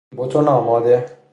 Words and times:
بتون 0.17 0.47
آماده 0.47 1.19